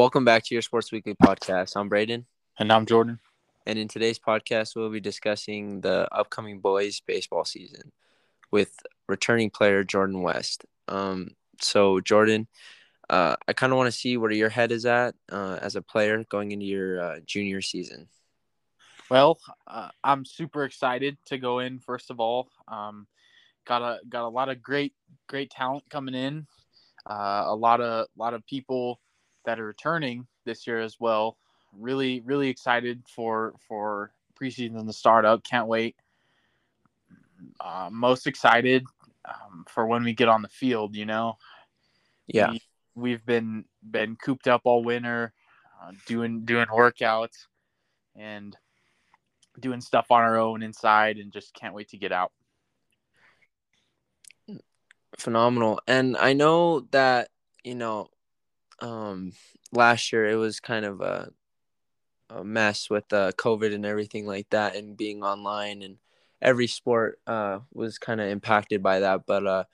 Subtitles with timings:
[0.00, 1.76] Welcome back to your Sports Weekly podcast.
[1.76, 2.24] I'm Braden.
[2.58, 3.20] And I'm Jordan.
[3.66, 7.92] And in today's podcast, we'll be discussing the upcoming boys baseball season
[8.50, 8.74] with
[9.10, 10.64] returning player Jordan West.
[10.88, 12.48] Um, so, Jordan,
[13.10, 15.82] uh, I kind of want to see where your head is at uh, as a
[15.82, 18.08] player going into your uh, junior season.
[19.10, 21.78] Well, uh, I'm super excited to go in.
[21.78, 23.06] First of all, um,
[23.66, 24.94] got a got a lot of great
[25.28, 26.46] great talent coming in.
[27.04, 28.98] Uh, a lot of a lot of people
[29.44, 31.36] that are returning this year as well.
[31.72, 35.44] Really, really excited for for preseason and the startup.
[35.44, 35.96] Can't wait.
[37.60, 38.84] Uh, most excited
[39.24, 40.96] um, for when we get on the field.
[40.96, 41.38] You know,
[42.26, 42.52] yeah,
[42.94, 45.32] we, have been been cooped up all winter,
[45.82, 47.46] uh, doing doing workouts
[48.16, 48.56] and
[49.58, 52.32] doing stuff on our own inside, and just can't wait to get out.
[55.18, 57.28] Phenomenal, and I know that
[57.62, 58.08] you know
[58.80, 59.32] um,
[59.72, 61.30] last year it was kind of a,
[62.30, 65.96] a mess with uh, COVID and everything like that, and being online, and
[66.40, 69.26] every sport uh, was kind of impacted by that.
[69.26, 69.64] But uh,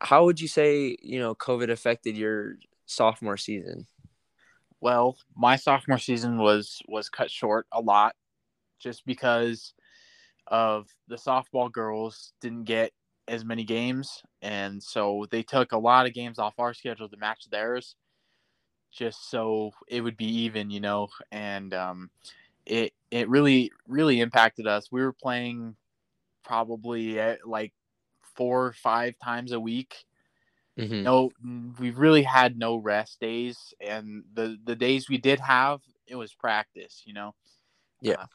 [0.00, 3.86] how would you say you know COVID affected your sophomore season?
[4.80, 8.14] Well, my sophomore season was was cut short a lot,
[8.80, 9.74] just because
[10.46, 12.92] of the softball girls didn't get
[13.26, 17.16] as many games, and so they took a lot of games off our schedule to
[17.18, 17.94] match theirs
[18.90, 22.10] just so it would be even, you know, and um,
[22.66, 24.90] it it really really impacted us.
[24.90, 25.76] We were playing
[26.44, 27.72] probably like
[28.34, 30.04] four or five times a week.
[30.78, 31.02] Mm-hmm.
[31.02, 31.30] No,
[31.78, 36.32] we really had no rest days, and the the days we did have, it was
[36.34, 37.02] practice.
[37.04, 37.34] You know.
[38.00, 38.14] Yeah.
[38.14, 38.26] Uh,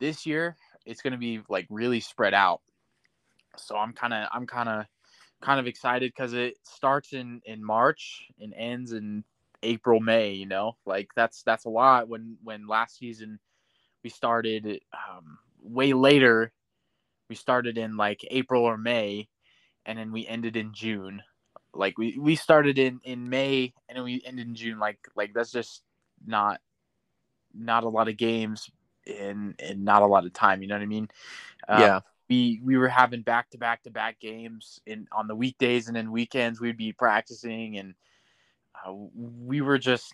[0.00, 2.60] this year, it's going to be like really spread out.
[3.56, 4.86] So I'm kind of I'm kind of
[5.40, 9.24] kind of excited because it starts in in March and ends in
[9.64, 12.08] April, May, you know, like that's that's a lot.
[12.08, 13.38] When when last season
[14.02, 16.52] we started um, way later,
[17.28, 19.28] we started in like April or May,
[19.86, 21.22] and then we ended in June.
[21.72, 24.78] Like we we started in in May and then we ended in June.
[24.78, 25.82] Like like that's just
[26.24, 26.60] not
[27.52, 28.70] not a lot of games
[29.06, 30.62] in and not a lot of time.
[30.62, 31.08] You know what I mean?
[31.68, 32.00] Um, yeah.
[32.28, 35.96] We, we were having back to back to back games in on the weekdays and
[35.96, 37.94] then weekends we'd be practicing and uh,
[38.92, 40.12] we were just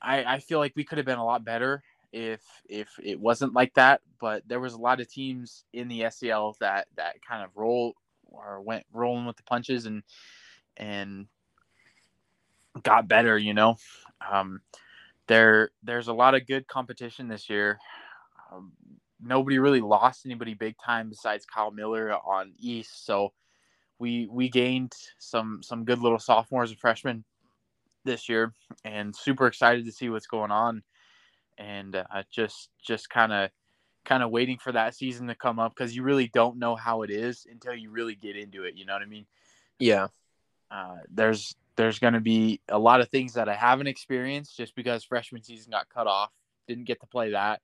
[0.00, 1.82] I, I feel like we could have been a lot better
[2.12, 6.02] if if it wasn't like that but there was a lot of teams in the
[6.02, 7.94] SCL that that kind of roll
[8.24, 10.02] or went rolling with the punches and
[10.76, 11.26] and
[12.82, 13.76] got better you know?
[14.30, 14.60] Um,
[15.26, 17.78] there there's a lot of good competition this year.
[18.50, 18.72] Um,
[19.20, 23.32] nobody really lost anybody big time besides Kyle Miller on East so
[23.98, 27.24] we we gained some some good little sophomores and freshmen
[28.08, 28.52] this year,
[28.84, 30.82] and super excited to see what's going on,
[31.56, 33.50] and uh, just just kind of
[34.04, 37.02] kind of waiting for that season to come up because you really don't know how
[37.02, 38.74] it is until you really get into it.
[38.74, 39.26] You know what I mean?
[39.78, 40.08] Yeah.
[40.70, 44.74] Uh, there's there's going to be a lot of things that I haven't experienced just
[44.74, 46.32] because freshman season got cut off.
[46.66, 47.60] Didn't get to play that.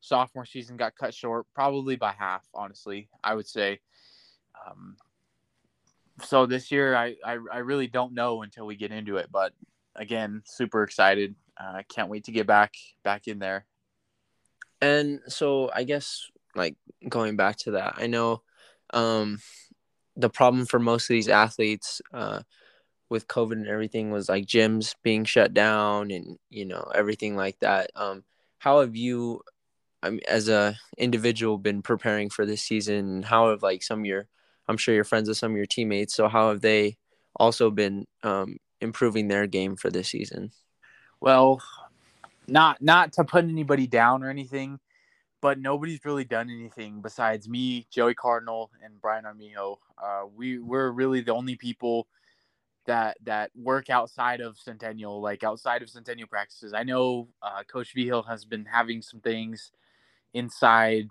[0.00, 2.46] Sophomore season got cut short, probably by half.
[2.54, 3.80] Honestly, I would say.
[4.66, 4.96] Um,
[6.22, 9.52] so this year, I, I I really don't know until we get into it, but
[9.96, 11.34] again, super excited.
[11.56, 13.66] I uh, can't wait to get back back in there.
[14.80, 16.76] And so I guess like
[17.08, 18.42] going back to that, I know
[18.94, 19.40] um,
[20.16, 22.42] the problem for most of these athletes uh,
[23.08, 27.58] with COVID and everything was like gyms being shut down and you know everything like
[27.60, 27.90] that.
[27.96, 28.24] Um,
[28.58, 29.42] how have you,
[30.02, 33.22] I mean, as a individual, been preparing for this season?
[33.22, 34.26] How have like some of your,
[34.68, 36.14] I'm sure you're friends with some of your teammates.
[36.14, 36.96] So how have they
[37.36, 40.52] also been um, improving their game for this season?
[41.20, 41.62] Well,
[42.46, 44.78] not not to put anybody down or anything,
[45.40, 49.78] but nobody's really done anything besides me, Joey Cardinal, and Brian Armijo.
[50.02, 52.08] Uh, we we're really the only people
[52.86, 56.72] that that work outside of Centennial, like outside of Centennial practices.
[56.72, 59.70] I know uh, Coach Vigil has been having some things
[60.34, 61.08] inside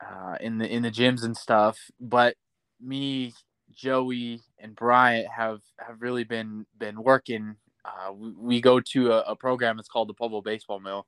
[0.00, 2.36] uh, in the in the gyms and stuff, but
[2.80, 3.32] me
[3.80, 7.56] Joey and Bryant have have really been been working.
[7.82, 11.06] Uh, we, we, go to a, a, program that's called the Pueblo Baseball Mill,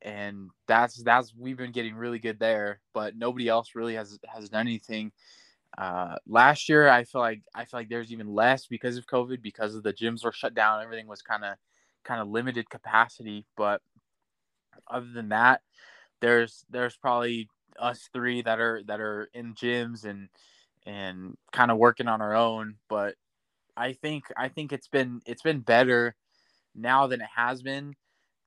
[0.00, 2.80] and that's that's we've been getting really good there.
[2.94, 5.12] But nobody else really has has done anything.
[5.76, 9.42] Uh, last year, I feel like I feel like there's even less because of COVID,
[9.42, 10.82] because of the gyms were shut down.
[10.82, 11.56] Everything was kind of
[12.04, 13.44] kind of limited capacity.
[13.54, 13.82] But
[14.90, 15.60] other than that,
[16.22, 20.30] there's there's probably us three that are that are in gyms and
[20.88, 22.76] and kind of working on our own.
[22.88, 23.14] But
[23.76, 26.16] I think I think it's been it's been better
[26.74, 27.94] now than it has been,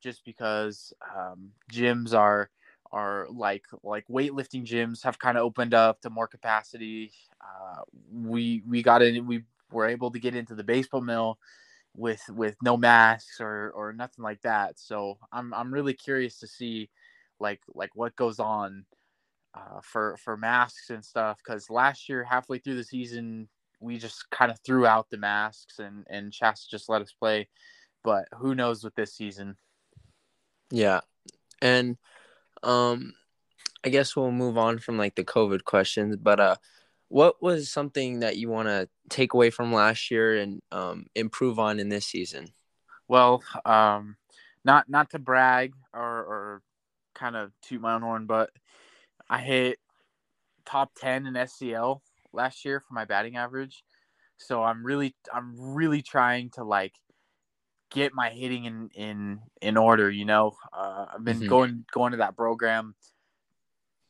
[0.02, 2.50] just because um, gyms are
[2.92, 7.12] are like like weightlifting gyms have kind of opened up to more capacity.
[7.40, 11.38] Uh, we we got in we were able to get into the baseball mill
[11.96, 14.80] with with no masks or or nothing like that.
[14.80, 16.90] So I'm I'm really curious to see
[17.40, 18.86] like like what goes on
[19.54, 23.48] uh, for for masks and stuff because last year halfway through the season
[23.82, 27.48] we just kind of threw out the masks and and Shasta just let us play.
[28.04, 29.58] But who knows with this season?
[30.72, 31.02] Yeah,
[31.62, 31.98] and
[32.64, 33.14] um,
[33.84, 36.56] I guess we'll move on from like the COVID questions, but uh,
[37.10, 41.60] what was something that you want to take away from last year and um, improve
[41.60, 42.48] on in this season?
[43.08, 44.16] Well, um,
[44.64, 46.62] not not to brag or, or
[47.14, 48.52] kind of toot my own horn, but
[49.32, 49.80] I hit
[50.66, 52.02] top ten in SCL
[52.34, 53.84] last year for my batting average.
[54.38, 56.94] So I'm really I'm really trying to like
[57.92, 60.12] get my hitting in in in order.
[60.12, 61.48] You know, uh, I've been mm-hmm.
[61.48, 62.94] going going to that program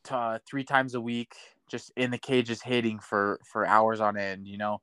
[0.05, 1.35] to, uh, three times a week,
[1.69, 4.47] just in the cages hitting for for hours on end.
[4.47, 4.81] You know,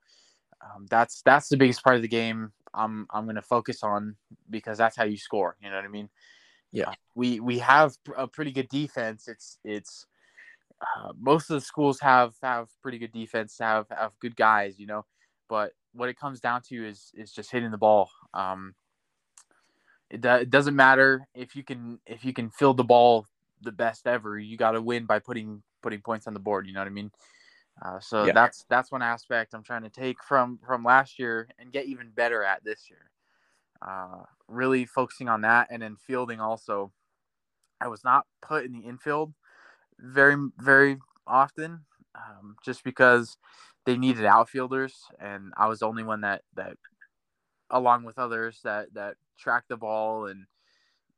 [0.63, 2.53] um, that's that's the biggest part of the game.
[2.75, 4.17] I'm I'm gonna focus on
[4.51, 5.57] because that's how you score.
[5.61, 6.09] You know what I mean?
[6.71, 6.91] Yeah.
[6.91, 9.27] Uh, we we have a pretty good defense.
[9.27, 10.07] It's it's
[10.81, 14.79] uh, most of the schools have have pretty good defense, have have good guys.
[14.79, 15.05] You know,
[15.49, 18.11] but what it comes down to is is just hitting the ball.
[18.35, 18.75] Um,
[20.11, 23.27] it, it doesn't matter if you can if you can fill the ball
[23.63, 24.39] the best ever.
[24.39, 26.67] You got to win by putting putting points on the board.
[26.67, 27.11] You know what I mean?
[27.85, 28.33] Uh, so yeah.
[28.33, 32.11] that's that's one aspect I'm trying to take from from last year and get even
[32.11, 33.11] better at this year.
[33.81, 36.93] Uh, really focusing on that and then fielding also.
[37.81, 39.33] I was not put in the infield
[39.99, 41.85] very very often,
[42.15, 43.37] um, just because
[43.87, 46.77] they needed outfielders and I was the only one that that
[47.71, 50.47] along with others that that tracked the ball and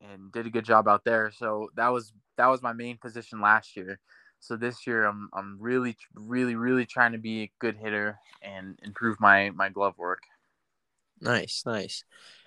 [0.01, 1.31] and did a good job out there.
[1.31, 3.99] So that was that was my main position last year.
[4.41, 8.79] So this year I'm I'm really really really trying to be a good hitter and
[8.83, 10.23] improve my my glove work.
[11.21, 12.05] Nice, nice.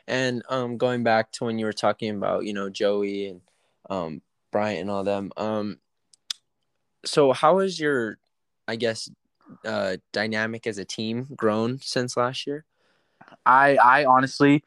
[0.08, 3.42] And um going back to when you were talking about, you know, Joey and
[3.90, 4.22] um
[4.52, 5.80] Bryant and all them, um
[7.06, 8.18] so how has your
[8.68, 9.10] I guess
[9.66, 12.66] uh dynamic as a team grown since last year?
[13.46, 14.64] I I honestly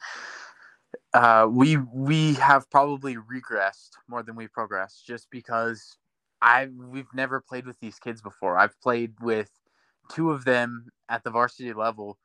[1.16, 5.96] uh, we we have probably regressed more than we progressed just because
[6.42, 8.58] I we've never played with these kids before.
[8.58, 9.50] I've played with
[10.10, 12.18] two of them at the varsity level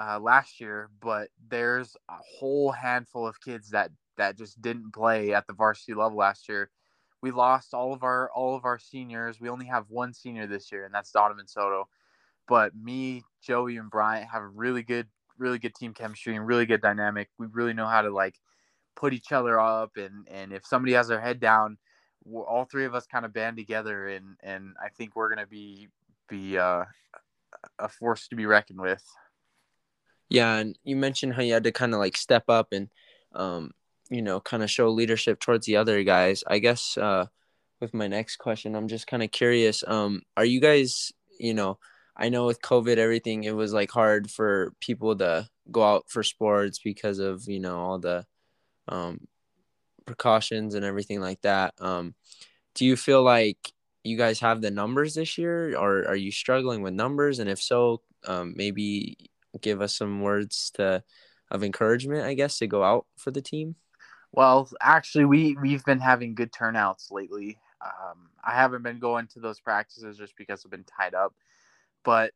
[0.00, 5.34] uh, last year, but there's a whole handful of kids that that just didn't play
[5.34, 6.70] at the varsity level last year.
[7.22, 9.40] We lost all of our all of our seniors.
[9.40, 11.88] We only have one senior this year, and that's Donovan Soto.
[12.48, 15.08] But me, Joey, and Bryant have a really good
[15.38, 17.28] really good team chemistry and really good dynamic.
[17.38, 18.36] We really know how to like
[18.96, 21.78] put each other up, and and if somebody has their head down,
[22.26, 25.88] all three of us kind of band together, and and I think we're gonna be
[26.28, 26.84] be uh,
[27.78, 29.04] a force to be reckoned with.
[30.28, 32.88] Yeah, and you mentioned how you had to kind of like step up and,
[33.34, 33.72] um,
[34.10, 36.44] you know, kind of show leadership towards the other guys.
[36.46, 37.26] I guess uh,
[37.80, 39.84] with my next question, I'm just kind of curious.
[39.86, 41.78] Um, are you guys, you know,
[42.16, 46.22] I know with COVID, everything it was like hard for people to go out for
[46.22, 48.26] sports because of you know all the
[48.88, 49.26] um,
[50.06, 51.74] precautions and everything like that.
[51.80, 52.14] Um,
[52.74, 53.72] do you feel like
[54.04, 57.38] you guys have the numbers this year, or are you struggling with numbers?
[57.38, 61.02] And if so, um, maybe give us some words to
[61.50, 63.76] of encouragement, I guess, to go out for the team.
[64.32, 67.58] Well, actually, we we've been having good turnouts lately.
[67.84, 71.34] Um, I haven't been going to those practices just because I've been tied up
[72.04, 72.32] but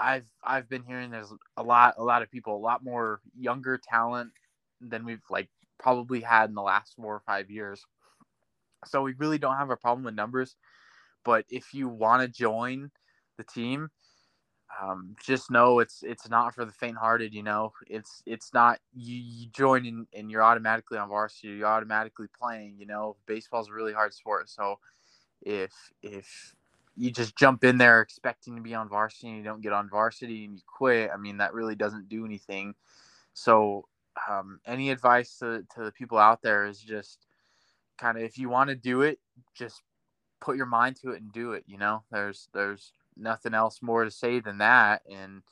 [0.00, 3.78] I've I've been hearing there's a lot a lot of people a lot more younger
[3.78, 4.32] talent
[4.80, 5.48] than we've like
[5.80, 7.84] probably had in the last four or five years.
[8.86, 10.56] So we really don't have a problem with numbers,
[11.24, 12.90] but if you want to join
[13.38, 13.90] the team,
[14.80, 17.34] um, just know it's it's not for the faint-hearted.
[17.34, 21.48] You know, it's it's not you, you join and, and you're automatically on varsity.
[21.48, 22.76] You're automatically playing.
[22.78, 24.48] You know, baseball's a really hard sport.
[24.48, 24.78] So
[25.42, 26.54] if if
[26.96, 29.88] you just jump in there expecting to be on varsity and you don't get on
[29.88, 32.74] varsity and you quit, I mean, that really doesn't do anything.
[33.34, 33.86] So,
[34.28, 37.26] um, any advice to, to the people out there is just
[37.98, 39.20] kind of if you want to do it,
[39.54, 39.82] just
[40.40, 41.64] put your mind to it and do it.
[41.68, 45.02] You know, there's there's nothing else more to say than that.
[45.10, 45.42] And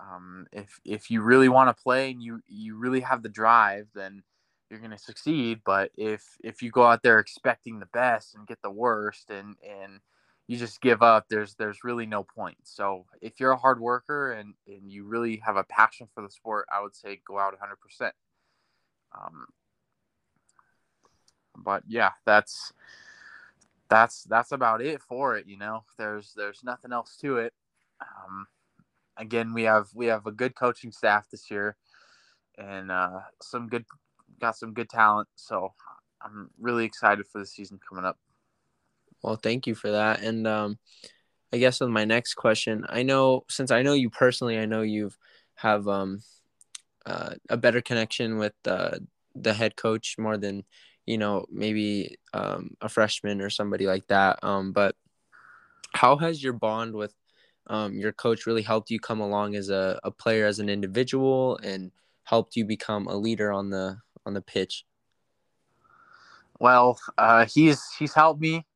[0.00, 3.88] um, if if you really want to play and you you really have the drive,
[3.94, 4.22] then
[4.70, 5.60] you're going to succeed.
[5.64, 9.56] But if if you go out there expecting the best and get the worst and
[9.62, 10.00] and
[10.48, 14.32] you just give up there's there's really no point so if you're a hard worker
[14.32, 17.52] and and you really have a passion for the sport i would say go out
[18.00, 18.10] 100%
[19.12, 19.46] Um,
[21.56, 22.72] but yeah, that's
[23.88, 25.46] that's that's about it for it.
[25.46, 27.52] You know, there's there's nothing else to it.
[28.00, 28.46] Um,
[29.16, 31.76] again, we have we have a good coaching staff this year,
[32.58, 33.84] and uh, some good
[34.40, 35.28] got some good talent.
[35.36, 35.72] So
[36.22, 38.18] I'm really excited for the season coming up.
[39.22, 40.22] Well, thank you for that.
[40.22, 40.78] And um,
[41.52, 44.82] I guess with my next question, I know since I know you personally, I know
[44.82, 45.16] you've
[45.56, 46.22] have um,
[47.06, 48.98] uh, a better connection with uh,
[49.34, 50.64] the head coach more than
[51.06, 54.38] you know maybe um, a freshman or somebody like that.
[54.42, 54.96] Um, but
[55.92, 57.14] how has your bond with
[57.68, 61.58] um, your coach really helped you come along as a, a player, as an individual,
[61.62, 61.90] and
[62.24, 64.84] helped you become a leader on the on the pitch?
[66.58, 68.66] Well, uh, he's he's helped me.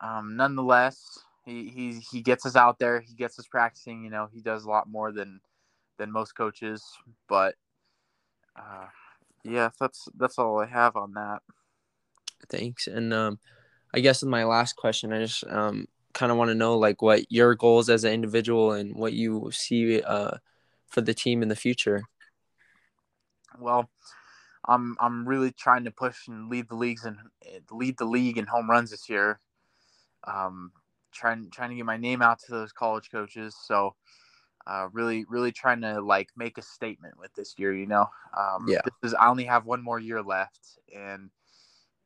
[0.00, 3.00] Um, nonetheless, he, he he gets us out there.
[3.00, 4.04] He gets us practicing.
[4.04, 5.40] You know, he does a lot more than
[5.98, 6.84] than most coaches.
[7.28, 7.54] But
[8.56, 8.86] uh,
[9.48, 11.42] yeah, that's that's all I have on that.
[12.48, 12.86] Thanks.
[12.86, 13.38] And um,
[13.94, 17.02] I guess in my last question, I just um, kind of want to know like
[17.02, 20.36] what your goals as an individual and what you see uh,
[20.88, 22.02] for the team in the future.
[23.58, 23.88] Well,
[24.66, 27.16] I'm I'm really trying to push and lead the leagues and
[27.70, 29.40] lead the league in home runs this year.
[30.24, 30.72] Um,
[31.12, 33.56] trying trying to get my name out to those college coaches.
[33.64, 33.94] So,
[34.66, 37.74] uh, really really trying to like make a statement with this year.
[37.74, 38.06] You know,
[38.36, 38.80] um, yeah.
[38.84, 41.30] This is I only have one more year left, and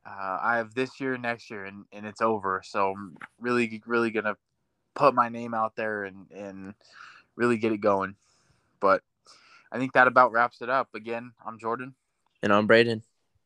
[0.06, 2.62] uh, I have this year, next year, and, and it's over.
[2.64, 4.36] So I'm really really gonna
[4.94, 6.74] put my name out there and and
[7.36, 8.16] really get it going.
[8.80, 9.02] But
[9.72, 10.88] I think that about wraps it up.
[10.94, 11.94] Again, I'm Jordan.
[12.42, 13.02] And I'm Braden.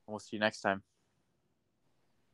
[0.07, 0.83] We'll see you next time.